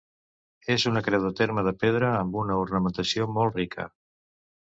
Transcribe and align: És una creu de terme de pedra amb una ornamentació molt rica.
És 0.75 0.85
una 0.91 1.03
creu 1.07 1.25
de 1.25 1.29
terme 1.39 1.65
de 1.67 1.73
pedra 1.83 2.09
amb 2.21 2.39
una 2.45 2.57
ornamentació 2.63 3.27
molt 3.35 3.59
rica. 3.61 3.89